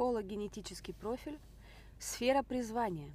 Хологенетический 0.00 0.94
профиль. 0.94 1.38
Сфера 1.98 2.42
призвания. 2.42 3.12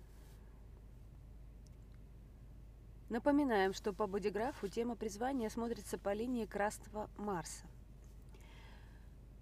Напоминаем, 3.09 3.73
что 3.73 3.91
по 3.91 4.05
бодиграфу 4.05 4.67
тема 4.67 4.95
призвания 4.95 5.49
смотрится 5.49 5.97
по 5.97 6.13
линии 6.13 6.45
красного 6.45 7.09
Марса. 7.17 7.65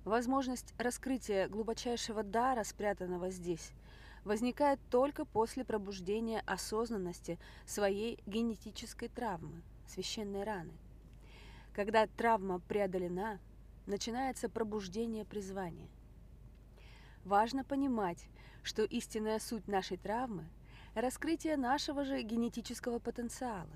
Возможность 0.06 0.74
раскрытия 0.78 1.50
глубочайшего 1.50 2.24
дара, 2.24 2.64
спрятанного 2.64 3.30
здесь, 3.30 3.74
возникает 4.24 4.80
только 4.90 5.26
после 5.26 5.66
пробуждения 5.66 6.42
осознанности 6.46 7.38
своей 7.66 8.24
генетической 8.26 9.10
травмы, 9.10 9.64
священной 9.86 10.46
раны. 10.46 10.72
Когда 11.74 12.08
травма 12.08 12.62
преодолена, 12.62 13.38
начинается 13.86 14.48
пробуждение 14.48 15.26
призвания. 15.26 15.90
Важно 17.26 17.64
понимать, 17.64 18.28
что 18.64 18.84
истинная 18.84 19.40
суть 19.40 19.70
нашей 19.70 19.96
травмы– 19.96 20.44
раскрытие 20.94 21.56
нашего 21.56 22.04
же 22.04 22.22
генетического 22.22 23.00
потенциала. 23.00 23.70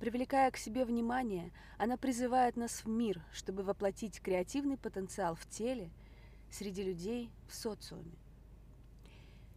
Привлекая 0.00 0.50
к 0.50 0.56
себе 0.56 0.84
внимание, 0.84 1.52
она 1.76 1.96
призывает 1.96 2.56
нас 2.56 2.84
в 2.84 2.88
мир, 2.88 3.22
чтобы 3.32 3.62
воплотить 3.62 4.20
креативный 4.20 4.76
потенциал 4.76 5.36
в 5.36 5.46
теле, 5.48 5.90
среди 6.50 6.82
людей, 6.82 7.30
в 7.48 7.54
социуме. 7.54 8.16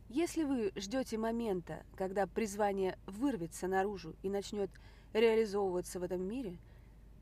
Если 0.08 0.44
вы 0.44 0.72
ждете 0.76 1.18
момента, 1.18 1.84
когда 1.96 2.28
призвание 2.28 3.00
вырвется 3.08 3.68
наружу 3.68 4.16
и 4.22 4.30
начнет 4.30 4.70
реализовываться 5.14 6.00
в 6.00 6.04
этом 6.04 6.22
мире, 6.22 6.58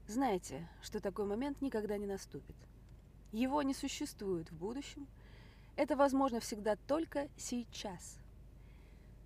знайте, 0.08 0.68
что 0.82 1.00
такой 1.00 1.26
момент 1.26 1.62
никогда 1.62 1.98
не 1.98 2.08
наступит. 2.08 2.56
Его 3.32 3.62
не 3.62 3.74
существует 3.74 4.52
в 4.52 4.58
будущем– 4.58 5.08
это 5.80 5.96
возможно 5.96 6.42
всегда 6.42 6.76
только 6.76 7.30
сейчас. 7.38 8.20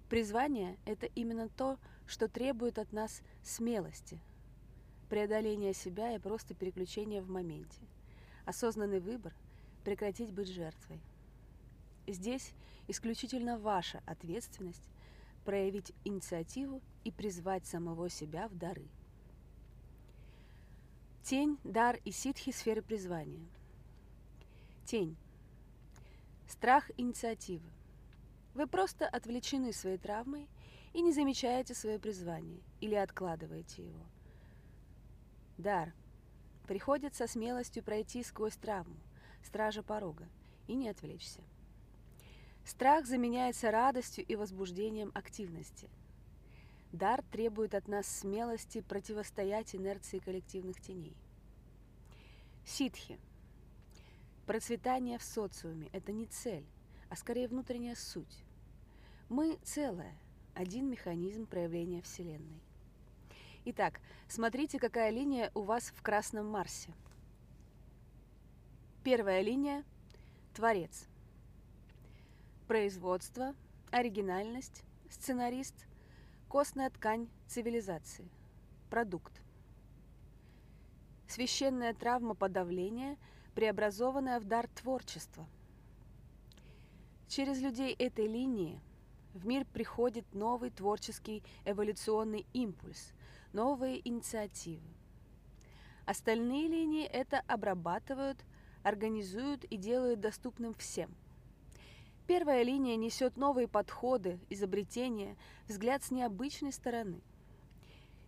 Призвание– 0.08 0.78
это 0.86 1.08
именно 1.08 1.50
то, 1.50 1.80
что 2.06 2.28
требует 2.28 2.78
от 2.78 2.94
нас 2.94 3.24
смелости, 3.42 4.20
преодоления 5.10 5.74
себя 5.74 6.14
и 6.16 6.20
просто 6.20 6.54
переключения 6.54 7.24
в 7.24 7.30
моменте. 7.32 7.82
Осознанный 8.46 9.00
выбор– 9.00 9.34
прекратить 9.84 10.32
быть 10.32 10.48
жертвой. 10.48 11.02
Здесь 12.06 12.54
исключительно 12.88 13.58
ваша 13.58 14.04
ответственность 14.06 14.92
проявить 15.46 15.92
инициативу 16.06 16.84
и 17.04 17.10
призвать 17.10 17.66
самого 17.66 18.12
себя 18.12 18.48
в 18.48 18.56
дары. 18.56 18.86
Тень, 21.24 21.58
дар 21.64 21.98
и 22.06 22.12
ситхи 22.12 22.52
сферы 22.52 22.84
призвания. 22.84 23.48
Тень. 24.86 25.18
Страх 26.48 26.92
инициативы. 26.98 27.70
Вы 28.54 28.68
просто 28.68 29.08
отвлечены 29.08 29.74
своей 29.74 29.98
травмой 29.98 30.48
и 30.94 31.02
не 31.02 31.12
замечаете 31.12 31.74
свое 31.74 32.00
призвание 32.00 32.60
или 32.82 32.96
откладываете 32.96 33.86
его. 33.86 34.06
Дар. 35.58 35.94
Приходит 36.68 37.16
со 37.16 37.28
смелостью 37.28 37.84
пройти 37.84 38.24
сквозь 38.24 38.56
травму, 38.56 38.96
стража 39.44 39.84
порога, 39.84 40.28
и 40.68 40.76
не 40.76 40.88
отвлечься. 40.88 41.42
Страх 42.66 43.06
заменяется 43.06 43.70
радостью 43.72 44.26
и 44.26 44.36
возбуждением 44.36 45.12
активности. 45.14 45.90
Дар 46.94 47.22
требует 47.32 47.76
от 47.76 47.88
нас 47.88 48.08
смелости 48.08 48.82
противостоять 48.82 49.76
инерции 49.76 50.20
коллективных 50.20 50.80
теней. 50.80 51.18
Ситхи– 52.66 53.20
Процветание 54.46 55.18
в 55.18 55.24
социуме– 55.24 55.88
это 55.94 56.12
не 56.12 56.26
цель, 56.26 56.66
а 57.10 57.16
скорее 57.16 57.48
внутренняя 57.48 57.96
суть. 57.96 58.44
Мы 59.30 59.58
целое, 59.64 60.14
один 60.54 60.90
механизм 60.90 61.46
проявления 61.46 62.02
Вселенной. 62.02 62.62
Итак, 63.66 64.02
смотрите, 64.28 64.80
какая 64.80 65.12
линия 65.12 65.50
у 65.56 65.62
вас 65.62 65.94
в 65.96 66.02
Красном 66.02 66.48
Марсе. 66.48 66.94
Первая 69.06 69.42
линия– 69.42 69.86
Творец. 70.54 71.08
Производство, 72.68 73.56
оригинальность, 73.92 74.84
сценарист, 75.10 75.88
костная 76.50 76.90
ткань 76.90 77.30
цивилизации, 77.48 78.28
продукт. 78.90 79.42
Священная 81.30 81.94
травма 81.94 82.36
подавления– 82.36 83.18
преобразованная 83.54 84.40
в 84.40 84.46
дар 84.46 84.68
творчества. 84.68 85.48
Через 87.28 87.60
людей 87.62 87.94
этой 87.94 88.28
линии 88.28 88.80
в 89.34 89.46
мир 89.46 89.66
приходит 89.66 90.26
новый 90.34 90.70
творческий 90.70 91.44
эволюционный 91.66 92.46
импульс, 92.54 93.14
новые 93.54 94.08
инициативы. 94.08 94.88
Остальные 96.06 96.68
линии 96.68 97.06
это 97.06 97.40
обрабатывают, 97.48 98.38
организуют 98.84 99.64
и 99.66 99.78
делают 99.78 100.20
доступным 100.20 100.74
всем. 100.74 101.16
Первая 102.28 102.64
линия 102.64 102.96
несет 102.96 103.38
новые 103.38 103.68
подходы, 103.68 104.40
изобретения, 104.50 105.38
взгляд 105.68 106.04
с 106.04 106.12
необычной 106.12 106.72
стороны. 106.72 107.22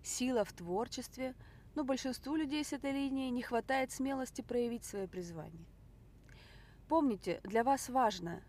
Сила 0.04 0.44
в 0.44 0.54
творчестве– 0.54 1.36
но 1.76 1.84
большинству 1.84 2.36
людей 2.36 2.64
с 2.64 2.74
этой 2.74 2.92
линии 2.92 3.30
не 3.30 3.42
хватает 3.42 3.92
смелости 3.92 4.42
проявить 4.42 4.86
свое 4.86 5.08
призвание. 5.08 5.66
Помните, 6.88 7.42
для 7.44 7.64
вас 7.64 7.90
важно 7.90 8.42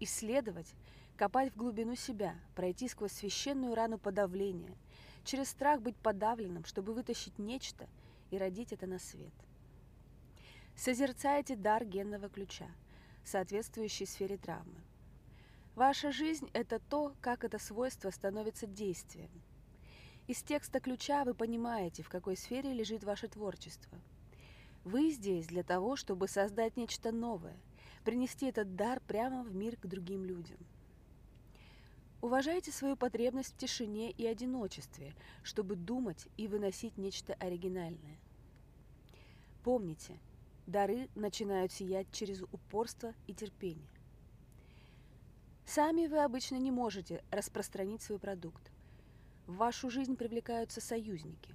исследовать, 0.00 0.74
копать 1.16 1.52
в 1.52 1.56
глубину 1.56 1.94
себя, 1.94 2.34
пройти 2.54 2.88
сквозь 2.88 3.12
священную 3.12 3.74
рану 3.74 3.98
подавления, 3.98 4.76
через 5.24 5.48
страх 5.48 5.80
быть 5.80 5.96
подавленным, 5.96 6.64
чтобы 6.64 6.92
вытащить 6.92 7.38
нечто 7.38 7.88
и 8.30 8.38
родить 8.38 8.72
это 8.72 8.86
на 8.86 8.98
свет. 8.98 9.32
Созерцайте 10.76 11.56
дар 11.56 11.84
генного 11.84 12.28
ключа, 12.28 12.66
соответствующий 13.24 14.06
сфере 14.06 14.36
травмы. 14.36 14.80
Ваша 15.74 16.10
жизнь– 16.10 16.50
это 16.52 16.80
то, 16.80 17.14
как 17.20 17.44
это 17.44 17.58
свойство 17.58 18.10
становится 18.10 18.66
действием– 18.66 19.30
из 20.26 20.42
текста 20.42 20.80
ключа 20.80 21.24
вы 21.24 21.34
понимаете, 21.34 22.02
в 22.02 22.08
какой 22.08 22.36
сфере 22.36 22.72
лежит 22.72 23.04
ваше 23.04 23.28
творчество. 23.28 23.96
Вы 24.82 25.10
здесь 25.10 25.46
для 25.46 25.62
того, 25.62 25.94
чтобы 25.94 26.26
создать 26.26 26.76
нечто 26.76 27.12
новое, 27.12 27.56
принести 28.04 28.46
этот 28.46 28.74
дар 28.74 29.00
прямо 29.06 29.44
в 29.44 29.54
мир 29.54 29.76
к 29.76 29.86
другим 29.86 30.24
людям. 30.24 30.58
Уважайте 32.22 32.72
свою 32.72 32.96
потребность 32.96 33.54
в 33.54 33.56
тишине 33.56 34.10
и 34.10 34.26
одиночестве, 34.26 35.14
чтобы 35.44 35.76
думать 35.76 36.26
и 36.36 36.48
выносить 36.48 36.98
нечто 36.98 37.34
оригинальное. 37.34 38.18
Помните, 39.62 40.18
дары 40.66 41.08
начинают 41.14 41.70
сиять 41.70 42.10
через 42.10 42.42
упорство 42.42 43.14
и 43.28 43.34
терпение. 43.34 43.86
Сами 45.66 46.06
вы 46.06 46.18
обычно 46.18 46.56
не 46.56 46.72
можете 46.72 47.22
распространить 47.30 48.02
свой 48.02 48.18
продукт 48.18 48.72
в 49.46 49.56
вашу 49.56 49.90
жизнь 49.90 50.16
привлекаются 50.16 50.80
союзники. 50.80 51.54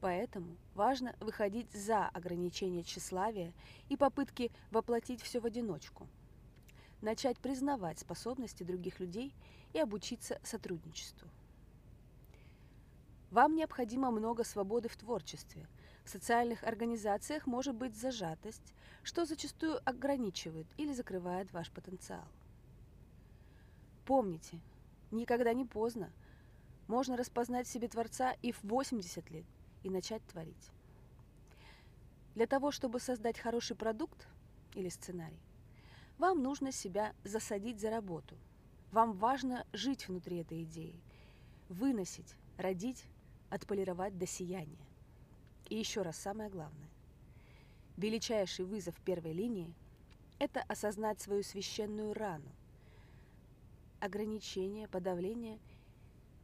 Поэтому 0.00 0.56
важно 0.74 1.14
выходить 1.20 1.70
за 1.72 2.08
ограничение 2.08 2.82
тщеславия 2.82 3.52
и 3.88 3.96
попытки 3.96 4.50
воплотить 4.70 5.22
все 5.22 5.40
в 5.40 5.46
одиночку. 5.46 6.06
Начать 7.00 7.38
признавать 7.38 7.98
способности 7.98 8.62
других 8.64 9.00
людей 9.00 9.34
и 9.72 9.78
обучиться 9.78 10.40
сотрудничеству. 10.42 11.28
Вам 13.30 13.56
необходимо 13.56 14.10
много 14.10 14.44
свободы 14.44 14.88
в 14.88 14.96
творчестве. 14.96 15.66
В 16.04 16.10
социальных 16.10 16.62
организациях 16.64 17.46
может 17.46 17.74
быть 17.74 17.96
зажатость, 17.96 18.74
что 19.02 19.24
зачастую 19.24 19.80
ограничивает 19.88 20.66
или 20.76 20.92
закрывает 20.92 21.52
ваш 21.52 21.70
потенциал. 21.70 22.28
Помните, 24.04 24.60
никогда 25.10 25.54
не 25.54 25.64
поздно– 25.64 26.10
можно 26.86 27.16
распознать 27.16 27.66
в 27.66 27.70
себе 27.70 27.88
Творца 27.88 28.36
и 28.42 28.52
в 28.52 28.62
80 28.64 29.30
лет 29.30 29.44
и 29.82 29.90
начать 29.90 30.24
творить. 30.26 30.70
Для 32.34 32.46
того, 32.46 32.70
чтобы 32.70 33.00
создать 33.00 33.38
хороший 33.38 33.76
продукт 33.76 34.26
или 34.74 34.88
сценарий, 34.88 35.40
вам 36.18 36.42
нужно 36.42 36.72
себя 36.72 37.14
засадить 37.24 37.80
за 37.80 37.90
работу. 37.90 38.36
Вам 38.90 39.12
важно 39.12 39.66
жить 39.72 40.08
внутри 40.08 40.38
этой 40.38 40.62
идеи, 40.64 41.00
выносить, 41.68 42.34
родить, 42.56 43.04
отполировать 43.50 44.18
до 44.18 44.26
сияния. 44.26 44.86
И 45.68 45.76
еще 45.76 46.02
раз 46.02 46.16
самое 46.16 46.50
главное. 46.50 46.88
Величайший 47.96 48.64
вызов 48.64 48.94
первой 49.00 49.32
линии– 49.32 49.72
это 50.38 50.60
осознать 50.62 51.20
свою 51.20 51.42
священную 51.42 52.12
рану, 52.12 52.50
ограничение, 54.00 54.88
подавление– 54.88 55.58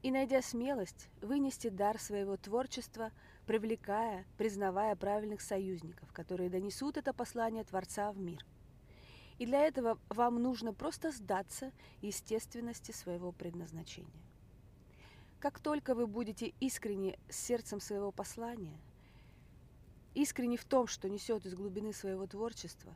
и, 0.03 0.11
найдя 0.11 0.41
смелость, 0.43 1.09
вынести 1.21 1.69
дар 1.69 1.99
своего 1.99 2.37
творчества, 2.37 3.13
привлекая, 3.47 4.25
признавая 4.39 4.97
правильных 4.97 5.41
союзников, 5.41 6.13
которые 6.13 6.49
донесут 6.49 6.97
это 6.97 7.13
послание 7.13 7.65
Творца 7.65 8.11
в 8.13 8.19
мир. 8.19 8.45
И 9.39 9.47
для 9.47 9.61
этого 9.61 9.99
вам 10.09 10.43
нужно 10.43 10.73
просто 10.73 11.11
сдаться 11.11 11.73
естественности 12.03 12.93
своего 12.93 13.33
предназначения. 13.33 14.11
Как 15.39 15.59
только 15.59 15.95
вы 15.95 16.07
будете 16.07 16.53
искренне 16.61 17.19
с 17.31 17.37
сердцем 17.37 17.81
своего 17.81 18.13
послания, 18.13 18.79
искренне 20.15 20.59
в 20.59 20.65
том, 20.65 20.87
что 20.87 21.09
несет 21.09 21.47
из 21.47 21.55
глубины 21.55 21.95
своего 21.95 22.27
творчества, 22.27 22.95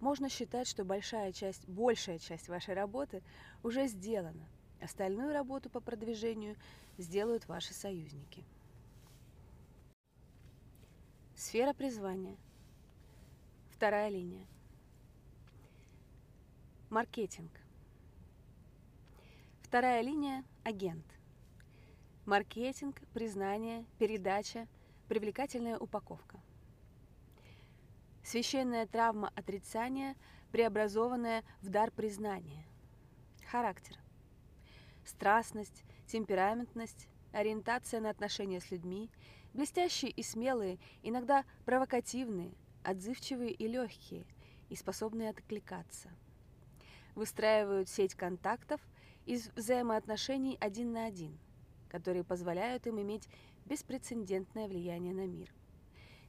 можно 0.00 0.28
считать, 0.28 0.66
что 0.66 0.84
большая 0.84 1.32
часть, 1.32 1.68
большая 1.68 2.18
часть 2.18 2.48
вашей 2.48 2.74
работы 2.74 3.22
уже 3.62 3.86
сделана. 3.86 4.48
Остальную 4.80 5.32
работу 5.32 5.70
по 5.70 5.80
продвижению 5.80 6.56
сделают 6.98 7.48
ваши 7.48 7.74
союзники. 7.74 8.44
Сфера 11.34 11.72
призвания. 11.72 12.36
Вторая 13.70 14.08
линия. 14.08 14.46
Маркетинг. 16.90 17.50
Вторая 19.62 20.00
линия– 20.00 20.44
агент. 20.64 21.04
Маркетинг, 22.24 23.00
признание, 23.12 23.84
передача, 23.98 24.66
привлекательная 25.08 25.78
упаковка. 25.78 26.40
Священная 28.24 28.86
травма 28.86 29.30
отрицания, 29.36 30.16
преобразованная 30.50 31.44
в 31.60 31.68
дар 31.68 31.90
признания. 31.90 32.64
Характер. 33.50 33.96
Страстность, 35.08 35.84
темпераментность, 36.06 37.08
ориентация 37.32 37.98
на 37.98 38.10
отношения 38.10 38.60
с 38.60 38.70
людьми, 38.70 39.10
блестящие 39.54 40.10
и 40.10 40.22
смелые, 40.22 40.78
иногда 41.02 41.46
провокативные, 41.64 42.52
отзывчивые 42.84 43.52
и 43.52 43.66
легкие, 43.66 44.26
и 44.68 44.76
способные 44.76 45.30
откликаться. 45.30 46.10
Выстраивают 47.14 47.88
сеть 47.88 48.14
контактов 48.14 48.82
из 49.24 49.48
взаимоотношений 49.56 50.58
один 50.60 50.92
на 50.92 51.06
один, 51.06 51.38
которые 51.88 52.22
позволяют 52.22 52.86
им 52.86 53.00
иметь 53.00 53.30
беспрецедентное 53.64 54.68
влияние 54.68 55.14
на 55.14 55.26
мир. 55.26 55.50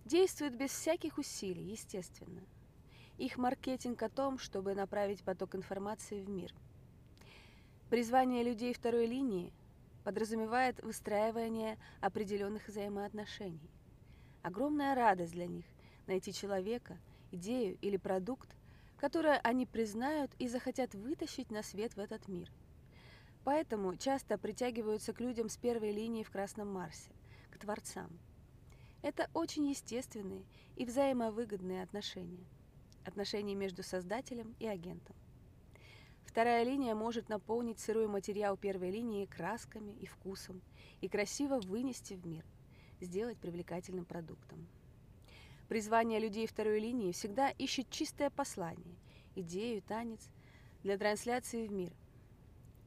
Действуют 0.05 0.55
без 0.55 0.71
всяких 0.71 1.17
усилий, 1.17 1.65
естественно. 1.65 2.45
Их 3.17 3.37
маркетинг 3.37 4.01
о 4.03 4.07
том, 4.07 4.39
чтобы 4.39 4.73
направить 4.73 5.21
поток 5.21 5.55
информации 5.55 6.21
в 6.21 6.29
мир. 6.29 6.53
Призвание 7.89 8.43
людей 8.43 8.71
второй 8.71 9.07
линии 9.07 9.51
подразумевает 10.03 10.79
выстраивание 10.83 11.79
определенных 12.01 12.67
взаимоотношений. 12.67 13.71
Огромная 14.43 14.93
радость 14.93 15.31
для 15.31 15.47
них 15.47 15.65
найти 16.05 16.31
человека, 16.31 16.99
идею 17.31 17.79
или 17.81 17.97
продукт, 17.97 18.55
которое 18.97 19.39
они 19.39 19.65
признают 19.65 20.29
и 20.37 20.47
захотят 20.47 20.93
вытащить 20.93 21.49
на 21.49 21.63
свет 21.63 21.95
в 21.95 21.99
этот 21.99 22.27
мир. 22.27 22.51
Поэтому 23.43 23.95
часто 23.95 24.37
притягиваются 24.37 25.11
к 25.11 25.19
людям 25.19 25.49
с 25.49 25.57
первой 25.57 25.91
линии 25.91 26.21
в 26.21 26.29
Красном 26.29 26.71
Марсе, 26.71 27.09
к 27.49 27.57
творцам. 27.57 28.19
Это 29.01 29.31
очень 29.33 29.67
естественные 29.67 30.43
и 30.75 30.85
взаимовыгодные 30.85 31.81
отношения. 31.81 32.45
Отношения 33.03 33.55
между 33.55 33.81
создателем 33.81 34.55
и 34.59 34.67
агентом. 34.67 35.15
Вторая 36.29 36.63
линия 36.63 36.93
может 36.93 37.27
наполнить 37.27 37.79
сырой 37.79 38.05
материал 38.05 38.55
первой 38.55 38.91
линии 38.91 39.25
красками 39.25 39.93
и 39.93 40.05
вкусом 40.05 40.61
и 41.01 41.09
красиво 41.09 41.59
вынести 41.59 42.13
в 42.13 42.23
мир, 42.23 42.45
сделать 43.01 43.39
привлекательным 43.39 44.05
продуктом. 44.05 44.67
Призвание 45.69 46.19
людей 46.19 46.45
второй 46.45 46.79
линии 46.79 47.13
всегда 47.13 47.49
ищет 47.49 47.89
чистое 47.89 48.29
послание, 48.29 48.95
идею, 49.33 49.81
танец 49.81 50.29
для 50.83 50.99
трансляции 50.99 51.65
в 51.65 51.71
мир. 51.71 51.93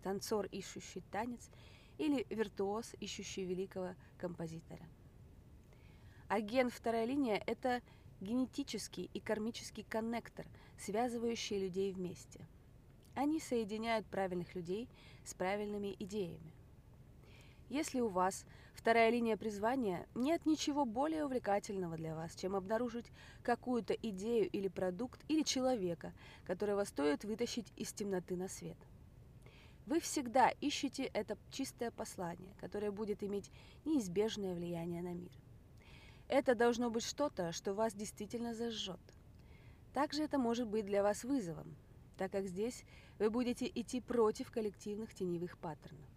Танцор, 0.04 0.46
ищущий 0.46 1.02
танец, 1.10 1.50
или 1.98 2.24
виртуоз, 2.30 2.94
ищущий 3.00 3.44
великого 3.44 3.96
композитора. 4.18 4.86
Агент 6.28 6.72
вторая 6.72 7.06
линия– 7.06 7.42
это 7.48 7.82
генетический 8.20 9.10
и 9.12 9.18
кармический 9.18 9.82
коннектор, 9.82 10.46
связывающий 10.78 11.58
людей 11.58 11.92
вместе– 11.92 12.46
они 13.14 13.40
соединяют 13.40 14.06
правильных 14.06 14.54
людей 14.54 14.88
с 15.24 15.34
правильными 15.34 15.94
идеями. 15.98 16.52
Если 17.68 18.00
у 18.00 18.08
вас 18.08 18.44
вторая 18.74 19.10
линия 19.10 19.36
призвания, 19.36 20.06
нет 20.14 20.44
ничего 20.44 20.84
более 20.84 21.24
увлекательного 21.24 21.96
для 21.96 22.14
вас, 22.14 22.34
чем 22.34 22.54
обнаружить 22.54 23.06
какую-то 23.42 23.94
идею 23.94 24.48
или 24.50 24.68
продукт 24.68 25.20
или 25.28 25.42
человека, 25.42 26.12
которого 26.44 26.84
стоит 26.84 27.24
вытащить 27.24 27.72
из 27.76 27.92
темноты 27.92 28.36
на 28.36 28.48
свет. 28.48 28.76
Вы 29.86 30.00
всегда 30.00 30.50
ищете 30.60 31.04
это 31.04 31.36
чистое 31.50 31.90
послание, 31.90 32.54
которое 32.60 32.90
будет 32.90 33.22
иметь 33.22 33.50
неизбежное 33.84 34.54
влияние 34.54 35.02
на 35.02 35.12
мир. 35.14 35.32
Это 36.28 36.54
должно 36.54 36.88
быть 36.90 37.04
что-то, 37.04 37.52
что 37.52 37.74
вас 37.74 37.94
действительно 37.94 38.54
зажжет. 38.54 39.00
Также 39.92 40.22
это 40.22 40.38
может 40.38 40.68
быть 40.68 40.86
для 40.86 41.02
вас 41.02 41.24
вызовом, 41.24 41.74
так 42.16 42.32
как 42.32 42.46
здесь 42.46 42.84
вы 43.18 43.30
будете 43.30 43.66
идти 43.66 44.00
против 44.00 44.50
коллективных 44.50 45.14
теневых 45.14 45.58
паттернов. 45.58 46.08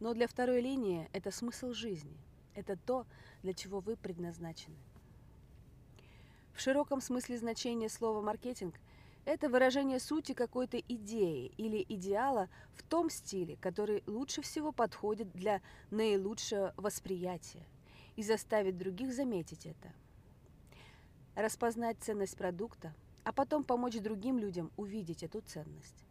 Но 0.00 0.14
для 0.14 0.28
второй 0.28 0.60
линии 0.60 1.08
это 1.12 1.30
смысл 1.30 1.72
жизни, 1.72 2.16
это 2.54 2.76
то, 2.76 3.06
для 3.42 3.54
чего 3.54 3.80
вы 3.80 3.96
предназначены. 3.96 4.76
В 6.52 6.60
широком 6.60 7.00
смысле 7.00 7.38
значения 7.38 7.88
слова 7.88 8.20
«маркетинг» 8.20 8.74
это 9.24 9.48
выражение 9.48 10.00
сути 10.00 10.32
какой-то 10.32 10.78
идеи 10.78 11.52
или 11.56 11.84
идеала 11.88 12.48
в 12.74 12.82
том 12.82 13.10
стиле, 13.10 13.56
который 13.60 14.02
лучше 14.06 14.42
всего 14.42 14.72
подходит 14.72 15.30
для 15.32 15.60
наилучшего 15.90 16.72
восприятия 16.76 17.66
и 18.16 18.22
заставит 18.22 18.78
других 18.78 19.12
заметить 19.12 19.66
это. 19.66 19.92
Распознать 21.34 21.98
ценность 22.00 22.36
продукта– 22.36 22.94
а 23.24 23.32
потом 23.32 23.64
помочь 23.64 23.98
другим 24.00 24.38
людям 24.38 24.70
увидеть 24.76 25.22
эту 25.22 25.40
ценность. 25.40 26.04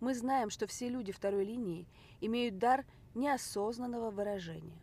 Мы 0.00 0.14
знаем, 0.14 0.50
что 0.50 0.66
все 0.66 0.88
люди 0.88 1.12
второй 1.12 1.44
линии 1.44 1.86
имеют 2.20 2.58
дар 2.58 2.84
неосознанного 3.14 4.10
выражения. 4.10 4.80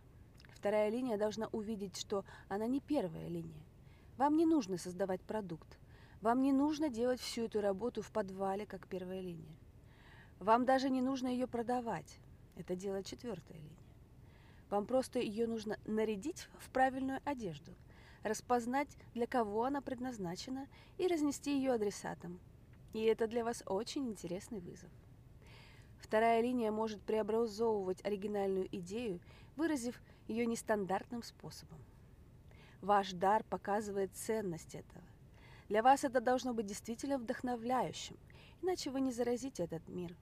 Вторая 0.51 0.89
линия 0.89 1.17
должна 1.17 1.47
увидеть, 1.51 1.97
что 1.97 2.23
она 2.47 2.67
не 2.67 2.79
первая 2.79 3.27
линия. 3.27 3.63
Вам 4.17 4.37
не 4.37 4.45
нужно 4.45 4.77
создавать 4.77 5.21
продукт. 5.21 5.77
Вам 6.21 6.41
не 6.41 6.51
нужно 6.51 6.89
делать 6.89 7.19
всю 7.19 7.45
эту 7.45 7.61
работу 7.61 8.01
в 8.01 8.11
подвале, 8.11 8.65
как 8.65 8.87
первая 8.87 9.21
линия. 9.21 9.55
Вам 10.39 10.65
даже 10.65 10.89
не 10.89 11.01
нужно 11.01 11.27
ее 11.27 11.47
продавать. 11.47 12.19
Это 12.55 12.75
делает 12.75 13.05
четвертая 13.05 13.57
линия. 13.57 13.69
Вам 14.69 14.85
просто 14.85 15.19
ее 15.19 15.47
нужно 15.47 15.77
нарядить 15.85 16.47
в 16.59 16.69
правильную 16.69 17.19
одежду– 17.25 17.73
распознать, 18.23 18.89
для 19.13 19.27
кого 19.27 19.65
она 19.65 19.81
предназначена, 19.81 20.67
и 20.97 21.07
разнести 21.07 21.55
ее 21.55 21.73
адресатам. 21.73 22.39
И 22.93 23.03
это 23.03 23.27
для 23.27 23.43
вас 23.43 23.63
очень 23.65 24.07
интересный 24.07 24.59
вызов. 24.59 24.89
Вторая 25.99 26.41
линия 26.41 26.71
может 26.71 27.01
преобразовывать 27.01 28.03
оригинальную 28.03 28.67
идею, 28.77 29.19
выразив 29.55 30.01
ее 30.27 30.45
нестандартным 30.45 31.23
способом. 31.23 31.79
Ваш 32.81 33.11
дар 33.11 33.43
показывает 33.43 34.15
ценность 34.15 34.73
этого. 34.73 35.03
Для 35.67 35.83
вас 35.83 36.03
это 36.03 36.19
должно 36.21 36.53
быть 36.53 36.65
действительно 36.65 37.17
вдохновляющим, 37.17 38.17
иначе 38.61 38.89
вы 38.89 39.01
не 39.01 39.11
заразите 39.11 39.63
этот 39.63 39.87
мир. 39.87 40.15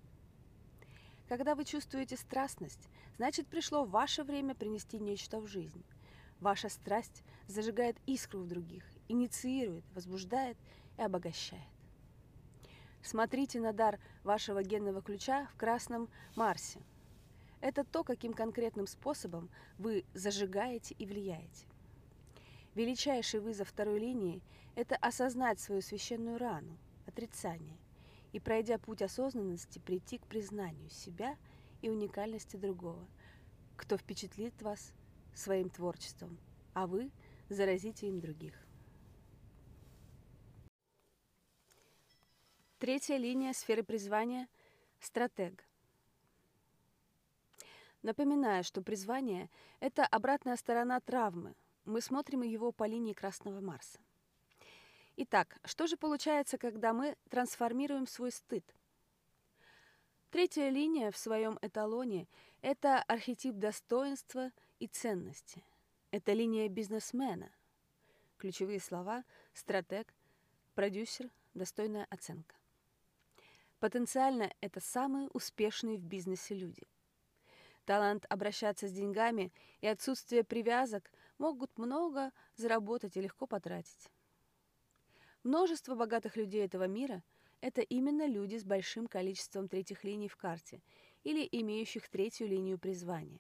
Когда 1.30 1.56
вы 1.56 1.66
чувствуете 1.66 2.18
страстность, 2.18 2.90
значит 3.18 3.48
пришло 3.48 3.86
ваше 3.86 4.24
время 4.24 4.56
принести 4.56 5.00
нечто 5.00 5.40
в 5.40 5.48
жизнь. 5.48 5.84
Ваша 6.40 6.70
страсть 6.70 7.24
зажигает 7.48 7.98
искру 8.06 8.42
в 8.42 8.48
других, 8.48 8.84
инициирует, 9.08 9.84
возбуждает 9.94 10.58
и 10.98 11.02
обогащает. 11.02 11.64
Смотрите 13.02 13.60
на 13.60 13.74
дар 13.74 14.00
вашего 14.24 14.64
генного 14.64 15.02
ключа 15.02 15.48
в 15.54 15.58
красном 15.58 16.10
Марсе. 16.36 16.82
Это 17.62 17.84
то, 17.84 18.04
каким 18.04 18.34
конкретным 18.34 18.86
способом 18.86 19.50
вы 19.78 20.06
зажигаете 20.14 20.96
и 21.00 21.06
влияете. 21.06 21.66
Величайший 22.76 23.40
вызов 23.40 23.70
второй 23.70 24.00
линии– 24.00 24.42
это 24.76 24.96
осознать 24.98 25.60
свою 25.60 25.82
священную 25.82 26.38
рану, 26.38 26.78
отрицание, 27.08 27.78
и, 28.32 28.40
пройдя 28.40 28.78
путь 28.78 29.02
осознанности, 29.02 29.80
прийти 29.80 30.20
к 30.20 30.28
признанию 30.28 30.90
себя 30.92 31.36
и 31.82 31.90
уникальности 31.90 32.58
другого, 32.58 33.08
кто 33.76 33.98
впечатлит 33.98 34.62
вас 34.62 34.94
своим 35.38 35.70
творчеством, 35.70 36.38
а 36.74 36.88
вы 36.88 37.12
заразите 37.50 38.08
им 38.08 38.20
других. 38.20 38.54
Третья 42.80 43.18
линия 43.18 43.54
сферы 43.54 43.84
призвания– 43.84 44.48
стратег. 45.00 45.64
Напоминаю, 48.04 48.64
что 48.64 48.82
призвание– 48.82 49.50
это 49.80 50.06
обратная 50.06 50.56
сторона 50.56 51.00
травмы. 51.00 51.56
Мы 51.86 52.02
смотрим 52.02 52.44
его 52.44 52.72
по 52.72 52.86
линии 52.86 53.14
Красного 53.14 53.60
Марса. 53.62 54.00
Итак, 55.16 55.58
что 55.66 55.88
же 55.88 55.98
получается, 55.98 56.60
когда 56.60 56.94
мы 56.94 57.18
трансформируем 57.30 58.06
свой 58.06 58.32
стыд? 58.32 58.64
Третья 60.30 60.70
линия 60.70 61.10
в 61.10 61.18
своем 61.18 61.58
эталоне– 61.62 62.28
это 62.62 63.02
архетип 63.02 63.56
достоинства 63.56 64.52
и 64.80 64.88
ценности. 64.88 65.64
Это 66.12 66.34
линия 66.34 66.70
бизнесмена. 66.70 67.52
Ключевые 68.38 68.80
слова– 68.80 69.24
стратег, 69.54 70.14
продюсер, 70.76 71.30
достойная 71.54 72.06
оценка. 72.10 72.56
Потенциально 73.80 74.52
это 74.62 74.80
самые 74.80 75.28
успешные 75.30 75.98
в 75.98 76.04
бизнесе 76.04 76.56
люди. 76.56 76.88
Талант 77.86 78.26
обращаться 78.30 78.88
с 78.88 78.92
деньгами 78.92 79.54
и 79.82 79.88
отсутствие 79.88 80.44
привязок 80.44 81.12
могут 81.38 81.78
много 81.78 82.32
заработать 82.56 83.16
и 83.18 83.22
легко 83.22 83.48
потратить. 83.48 84.10
Множество 85.44 85.96
богатых 85.96 86.36
людей 86.36 86.66
этого 86.66 86.88
мира– 86.88 87.24
это 87.62 87.82
именно 87.82 88.28
люди 88.28 88.58
с 88.58 88.66
большим 88.66 89.08
количеством 89.08 89.68
третьих 89.68 90.04
линий 90.04 90.28
в 90.28 90.36
карте 90.36 90.82
или 91.24 91.48
имеющих 91.52 92.10
третью 92.10 92.48
линию 92.48 92.78
призвания. 92.78 93.40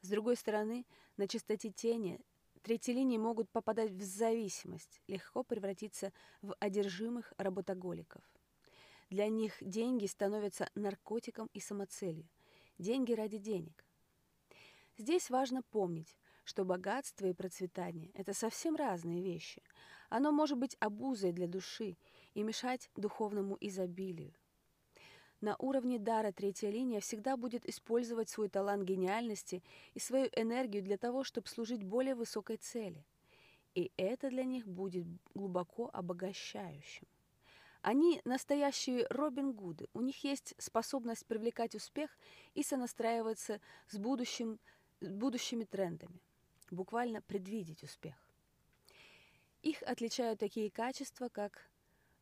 С 0.00 0.08
другой 0.08 0.36
стороны, 0.36 0.86
на 1.16 1.26
частоте 1.26 1.70
тени 1.70 2.20
третьи 2.62 2.92
линии 2.92 3.18
могут 3.18 3.50
попадать 3.50 3.90
в 3.90 4.02
зависимость, 4.02 5.00
легко 5.06 5.42
превратиться 5.42 6.12
в 6.42 6.54
одержимых 6.60 7.32
работоголиков. 7.36 8.22
Для 9.10 9.28
них 9.28 9.56
деньги 9.60 10.06
становятся 10.06 10.70
наркотиком 10.74 11.48
и 11.52 11.60
самоцелью. 11.60 12.28
Деньги 12.78 13.12
ради 13.12 13.38
денег. 13.38 13.84
Здесь 14.98 15.30
важно 15.30 15.62
помнить, 15.62 16.16
что 16.44 16.64
богатство 16.64 17.26
и 17.26 17.32
процветание– 17.32 18.10
это 18.14 18.34
совсем 18.34 18.76
разные 18.76 19.22
вещи– 19.22 19.62
оно 20.08 20.32
может 20.32 20.58
быть 20.58 20.76
обузой 20.80 21.32
для 21.32 21.46
души 21.46 21.96
и 22.34 22.42
мешать 22.42 22.90
духовному 22.96 23.56
изобилию. 23.60 24.32
На 25.40 25.54
уровне 25.58 25.98
дара 25.98 26.32
третья 26.32 26.68
линия 26.68 27.00
всегда 27.00 27.36
будет 27.36 27.64
использовать 27.68 28.28
свой 28.28 28.48
талант 28.48 28.82
гениальности 28.82 29.62
и 29.94 30.00
свою 30.00 30.28
энергию 30.34 30.82
для 30.82 30.98
того, 30.98 31.22
чтобы 31.22 31.46
служить 31.46 31.84
более 31.84 32.16
высокой 32.16 32.56
цели. 32.56 33.04
И 33.74 33.92
это 33.96 34.30
для 34.30 34.44
них 34.44 34.66
будет 34.66 35.06
глубоко 35.34 35.90
обогащающим. 35.92 37.06
Они 37.82 38.20
настоящие 38.24 39.06
Робин 39.08 39.52
Гуды. 39.52 39.88
У 39.94 40.00
них 40.00 40.24
есть 40.24 40.54
способность 40.58 41.24
привлекать 41.26 41.76
успех 41.76 42.10
и 42.54 42.64
сонастраиваться 42.64 43.60
с, 43.86 43.96
будущим, 43.96 44.58
с 45.00 45.08
будущими 45.08 45.62
трендами. 45.62 46.20
Буквально 46.72 47.22
предвидеть 47.22 47.84
успех. 47.84 48.16
Их 49.62 49.82
отличают 49.82 50.40
такие 50.40 50.70
качества, 50.70 51.28
как 51.28 51.70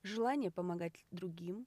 желание 0.02 0.50
помогать 0.50 1.04
другим. 1.10 1.66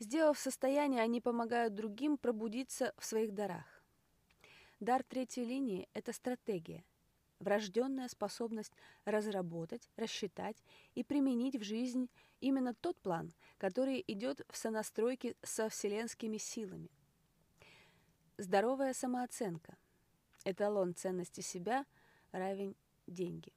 Сделав 0.00 0.38
состояние, 0.38 1.02
они 1.02 1.20
помогают 1.20 1.74
другим 1.74 2.16
пробудиться 2.16 2.94
в 2.96 3.04
своих 3.04 3.34
дарах. 3.34 3.84
Дар 4.80 5.02
третьей 5.02 5.44
линии– 5.44 5.90
это 5.92 6.14
стратегия, 6.14 6.84
врожденная 7.38 8.08
способность 8.08 8.72
разработать, 9.04 9.90
рассчитать 9.96 10.56
и 10.94 11.04
применить 11.04 11.56
в 11.56 11.62
жизнь 11.62 12.08
именно 12.40 12.72
тот 12.72 12.96
план, 13.02 13.34
который 13.58 14.02
идет 14.06 14.40
в 14.48 14.56
сонастройке 14.56 15.36
со 15.42 15.68
вселенскими 15.68 16.38
силами. 16.38 16.90
Здоровая 18.38 18.94
самооценка– 18.94 19.76
эталон 20.46 20.94
ценности 20.94 21.42
себя 21.42 21.84
равен 22.32 22.74
деньги 23.06 23.52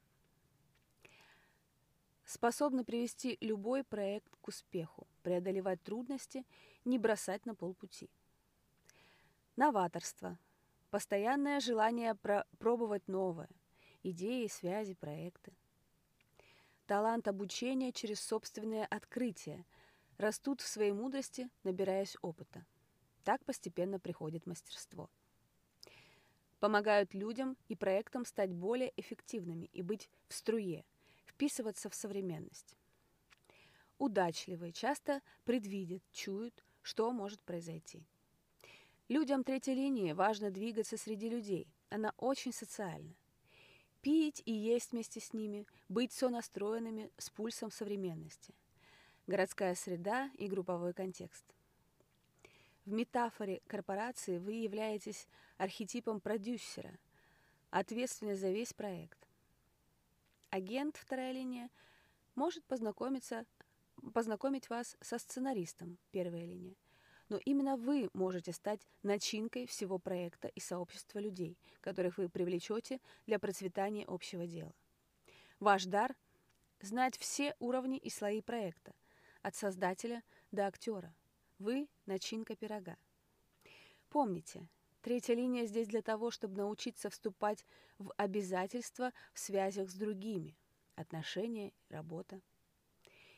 способны 2.25 2.83
привести 2.83 3.37
любой 3.41 3.83
проект 3.83 4.32
к 4.43 4.49
успеху, 4.49 5.07
преодолевать 5.23 5.81
трудности, 5.81 6.45
не 6.85 6.99
бросать 6.99 7.45
на 7.45 7.55
полпути. 7.55 8.09
Новаторство. 9.55 10.37
Постоянное 10.91 11.59
желание 11.59 12.15
пробовать 12.59 13.07
новое. 13.07 13.49
Идеи, 14.03 14.47
связи, 14.47 14.93
проекты. 14.93 15.53
Талант 16.85 17.27
обучения 17.27 17.93
через 17.93 18.19
собственное 18.19 18.85
открытие. 18.85 19.65
Растут 20.17 20.59
в 20.59 20.67
своей 20.67 20.91
мудрости, 20.91 21.49
набираясь 21.63 22.17
опыта. 22.21 22.65
Так 23.23 23.43
постепенно 23.45 23.97
приходит 23.99 24.45
мастерство. 24.45 25.09
Помогают 26.59 27.13
людям 27.13 27.57
и 27.69 27.75
проектам 27.75 28.25
стать 28.25 28.51
более 28.51 28.91
эффективными 28.97 29.65
и 29.73 29.81
быть 29.81 30.09
в 30.27 30.33
струе– 30.33 30.83
вписываться 31.25 31.89
в 31.89 31.95
современность. 31.95 32.77
Удачливые 33.97 34.71
часто 34.71 35.21
предвидят, 35.45 36.01
чуют, 36.11 36.63
что 36.81 37.11
может 37.11 37.41
произойти. 37.41 38.03
Людям 39.07 39.43
третьей 39.43 39.75
линии 39.75 40.13
важно 40.13 40.49
двигаться 40.49 40.97
среди 40.97 41.29
людей. 41.29 41.67
Она 41.89 42.13
очень 42.17 42.53
социальна. 42.53 43.13
Пить 44.01 44.41
и 44.45 44.51
есть 44.51 44.91
вместе 44.91 45.19
с 45.19 45.33
ними, 45.33 45.65
быть 45.87 46.11
сонастроенными 46.11 47.11
с 47.17 47.29
пульсом 47.29 47.71
современности. 47.71 48.53
Городская 49.27 49.75
среда 49.75 50.29
и 50.37 50.47
групповой 50.47 50.93
контекст. 50.93 51.45
В 52.85 52.91
метафоре 52.91 53.61
корпорации 53.67 54.39
вы 54.39 54.53
являетесь 54.53 55.27
архетипом 55.57 56.19
продюсера, 56.19 56.99
ответственный 57.69 58.35
за 58.35 58.49
весь 58.49 58.73
проект. 58.73 59.19
Агент, 60.49 60.97
вторая 60.97 61.31
линия, 61.31 61.69
может 62.35 62.65
познакомиться, 62.65 63.45
познакомить 64.11 64.69
вас 64.69 64.97
со 65.01 65.17
сценаристом, 65.17 65.97
первая 66.11 66.45
линия. 66.45 66.75
Но 67.29 67.37
именно 67.45 67.77
вы 67.77 68.09
можете 68.13 68.51
стать 68.51 68.85
начинкой 69.01 69.65
всего 69.65 69.97
проекта 69.97 70.49
и 70.49 70.59
сообщества 70.59 71.19
людей, 71.19 71.57
которых 71.81 72.17
вы 72.17 72.29
привлечете 72.29 72.99
для 73.25 73.39
процветания 73.39 74.05
общего 74.07 74.45
дела. 74.45 74.73
Ваш 75.59 75.85
дар– 75.85 76.15
знать 76.81 77.17
все 77.17 77.55
уровни 77.59 77.97
и 77.97 78.09
слои 78.09 78.41
проекта, 78.41 78.93
от 79.41 79.55
создателя 79.55 80.23
до 80.51 80.67
актера. 80.67 81.15
Вы– 81.59 81.87
начинка 82.05 82.55
пирога. 82.55 82.97
Помните, 84.09 84.67
Третья 85.03 85.33
линия 85.33 85.65
здесь 85.65 85.89
для 85.89 86.01
того, 86.01 86.31
чтобы 86.31 86.55
научиться 86.55 87.09
вступать 87.09 87.65
в 87.99 88.13
обязательства 88.15 89.11
в 89.33 89.39
связях 89.39 89.89
с 89.89 89.95
другими. 89.95 90.55
Отношения, 90.95 91.73
работа. 91.89 92.39